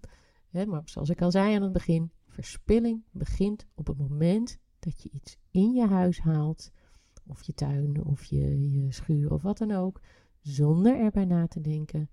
Hè, 0.49 0.65
maar 0.65 0.81
zoals 0.85 1.09
ik 1.09 1.21
al 1.21 1.31
zei 1.31 1.55
aan 1.55 1.61
het 1.61 1.71
begin, 1.71 2.11
verspilling 2.27 3.03
begint 3.11 3.67
op 3.75 3.87
het 3.87 3.97
moment 3.97 4.59
dat 4.79 5.01
je 5.01 5.09
iets 5.09 5.37
in 5.51 5.73
je 5.73 5.87
huis 5.87 6.19
haalt, 6.19 6.71
of 7.27 7.43
je 7.43 7.53
tuin, 7.53 8.03
of 8.03 8.23
je, 8.23 8.71
je 8.71 8.91
schuur, 8.91 9.31
of 9.31 9.41
wat 9.41 9.57
dan 9.57 9.71
ook, 9.71 10.01
zonder 10.39 10.99
erbij 10.99 11.25
na 11.25 11.47
te 11.47 11.61
denken 11.61 12.09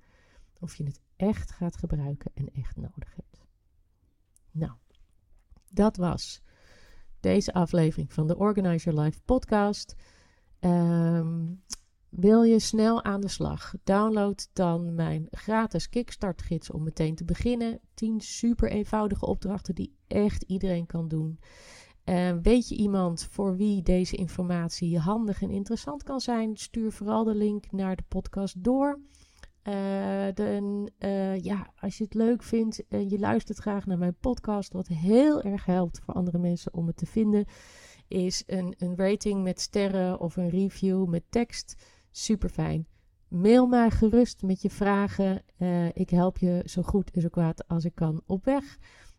of 0.58 0.74
je 0.74 0.84
het 0.84 1.00
echt 1.16 1.50
gaat 1.50 1.76
gebruiken 1.76 2.30
en 2.34 2.52
echt 2.52 2.76
nodig 2.76 3.14
hebt. 3.14 3.46
Nou, 4.50 4.72
dat 5.70 5.96
was 5.96 6.42
deze 7.20 7.52
aflevering 7.52 8.12
van 8.12 8.26
de 8.26 8.36
Organize 8.36 8.90
Your 8.90 9.02
Life 9.04 9.20
podcast. 9.24 9.94
Um, 10.60 11.62
wil 12.10 12.42
je 12.42 12.58
snel 12.58 13.04
aan 13.04 13.20
de 13.20 13.28
slag? 13.28 13.74
Download 13.84 14.46
dan 14.52 14.94
mijn 14.94 15.26
gratis 15.30 15.88
Kickstart 15.88 16.42
gids 16.42 16.70
om 16.70 16.82
meteen 16.82 17.14
te 17.14 17.24
beginnen. 17.24 17.80
10 17.94 18.20
super 18.20 18.70
eenvoudige 18.70 19.26
opdrachten 19.26 19.74
die 19.74 19.94
echt 20.06 20.42
iedereen 20.42 20.86
kan 20.86 21.08
doen. 21.08 21.38
Uh, 22.04 22.32
weet 22.42 22.68
je 22.68 22.76
iemand 22.76 23.28
voor 23.30 23.56
wie 23.56 23.82
deze 23.82 24.16
informatie 24.16 24.98
handig 24.98 25.42
en 25.42 25.50
interessant 25.50 26.02
kan 26.02 26.20
zijn? 26.20 26.56
Stuur 26.56 26.92
vooral 26.92 27.24
de 27.24 27.34
link 27.34 27.72
naar 27.72 27.96
de 27.96 28.04
podcast 28.08 28.64
door. 28.64 29.00
Uh, 29.68 30.34
ja, 31.38 31.72
als 31.80 31.98
je 31.98 32.04
het 32.04 32.14
leuk 32.14 32.42
vindt 32.42 32.82
en 32.88 33.08
je 33.08 33.18
luistert 33.18 33.58
graag 33.58 33.86
naar 33.86 33.98
mijn 33.98 34.16
podcast, 34.20 34.72
wat 34.72 34.86
heel 34.86 35.42
erg 35.42 35.64
helpt 35.64 36.00
voor 36.00 36.14
andere 36.14 36.38
mensen 36.38 36.74
om 36.74 36.86
het 36.86 36.96
te 36.96 37.06
vinden, 37.06 37.44
is 38.08 38.42
een, 38.46 38.74
een 38.78 38.96
rating 38.96 39.42
met 39.42 39.60
sterren 39.60 40.20
of 40.20 40.36
een 40.36 40.48
review 40.48 41.06
met 41.06 41.22
tekst. 41.28 41.82
Super 42.10 42.48
fijn. 42.48 42.86
Mail 43.28 43.66
mij 43.66 43.90
gerust 43.90 44.42
met 44.42 44.62
je 44.62 44.70
vragen. 44.70 45.42
Uh, 45.58 45.86
ik 45.86 46.10
help 46.10 46.38
je 46.38 46.62
zo 46.64 46.82
goed 46.82 47.10
en 47.10 47.20
zo 47.20 47.28
kwaad 47.28 47.68
als 47.68 47.84
ik 47.84 47.94
kan 47.94 48.22
op 48.26 48.44
weg. 48.44 48.78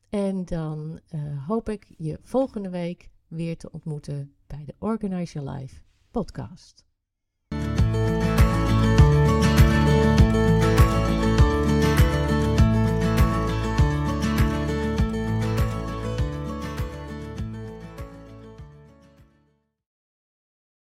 En 0.10 0.46
dan 0.46 1.00
hoop 1.48 1.70
ik 1.70 1.94
je 1.98 2.20
volgende 2.22 2.70
week 2.70 3.10
weer 3.28 3.58
te 3.58 3.72
ontmoeten 3.72 4.36
bij 4.48 4.66
de 4.66 4.76
Organize 4.80 5.40
Your 5.40 5.52
Life 5.52 5.82
podcast. 6.12 6.91